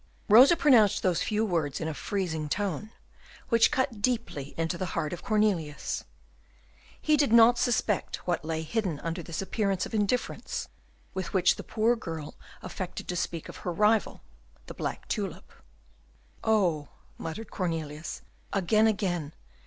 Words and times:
Rosa 0.29 0.55
pronounced 0.57 1.03
those 1.03 1.21
few 1.21 1.45
words 1.45 1.79
in 1.79 1.87
a 1.87 1.93
freezing 1.93 2.49
tone, 2.49 2.91
which 3.49 3.69
cut 3.69 4.01
deeply 4.01 4.55
into 4.57 4.75
the 4.75 4.87
heart 4.97 5.13
of 5.13 5.21
Cornelius. 5.23 6.05
He 6.99 7.15
did 7.15 7.31
not 7.31 7.59
suspect 7.59 8.15
what 8.25 8.43
lay 8.43 8.63
hidden 8.63 8.99
under 9.01 9.21
this 9.21 9.43
appearance 9.43 9.85
of 9.85 9.93
indifference 9.93 10.67
with 11.13 11.33
which 11.35 11.55
the 11.55 11.63
poor 11.63 11.95
girl 11.95 12.33
affected 12.63 13.07
to 13.09 13.15
speak 13.15 13.47
of 13.47 13.57
her 13.57 13.71
rival, 13.71 14.21
the 14.65 14.73
black 14.73 15.07
tulip. 15.07 15.51
"Oh!" 16.43 16.89
muttered 17.19 17.51
Cornelius, 17.51 18.23
"again! 18.53 18.87
again! 18.87 19.33